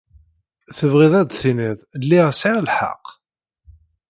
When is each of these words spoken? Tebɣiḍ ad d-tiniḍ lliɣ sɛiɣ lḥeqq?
Tebɣiḍ 0.77 1.13
ad 1.21 1.27
d-tiniḍ 1.29 1.79
lliɣ 2.01 2.27
sɛiɣ 2.39 2.57
lḥeqq? 2.67 3.05